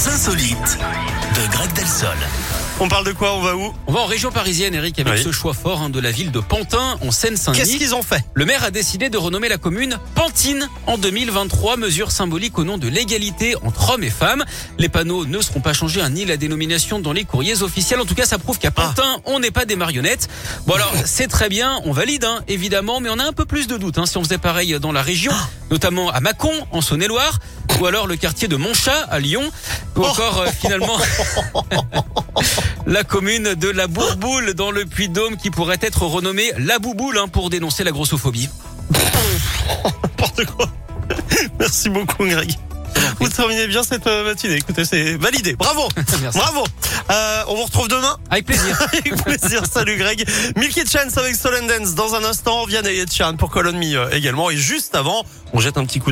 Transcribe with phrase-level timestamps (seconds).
[0.00, 0.78] Les insolites
[1.34, 2.08] de Greg Delsol.
[2.82, 5.22] On parle de quoi On va où On va en région parisienne, Eric, avec Oui.
[5.22, 7.76] ce choix fort hein, de la ville de Pantin, en Qu'est-ce Seine-Saint-Denis.
[7.76, 12.12] qu'ils ont fait Le maire a décidé de renommer la commune Pantine en 2023, mesure
[12.12, 14.42] symbolique au nom de l'égalité entre hommes et femmes.
[14.78, 18.00] Les panneaux ne seront pas changés, hein, ni la dénomination dans les courriers officiels.
[18.00, 20.28] En tout cas, ça prouve qu'à Pantin, on n'est pas des marionnettes.
[20.66, 23.66] Bon alors, c'est très bien, on valide, hein, évidemment, mais on a un peu plus
[23.66, 25.32] de doutes hein, si on faisait pareil dans la région,
[25.70, 27.38] notamment à Mâcon, en Saône-et-Loire,
[27.80, 29.50] ou alors le quartier de Montchat, à Lyon,
[29.96, 30.98] ou encore euh, finalement
[32.86, 37.28] la commune de la Bourboule dans le Puy-de-Dôme qui pourrait être renommée la Bouboule hein,
[37.28, 38.50] pour dénoncer la grossophobie.
[40.02, 40.66] N'importe quoi.
[41.58, 42.54] Merci beaucoup, Greg.
[43.18, 44.56] Vous terminez bien cette euh, matinée.
[44.56, 45.54] Écoutez, c'est validé.
[45.54, 45.88] Bravo.
[46.22, 46.38] Merci.
[46.38, 46.64] Bravo.
[47.10, 48.16] Euh, on vous retrouve demain.
[48.30, 48.80] Avec plaisir.
[48.80, 49.62] Avec plaisir.
[49.70, 50.26] Salut, Greg.
[50.56, 52.64] Milky Chance avec Soul and Dance dans un instant.
[52.66, 54.50] Vianney et Chan pour Colon Me également.
[54.50, 56.08] Et juste avant, on jette un petit coup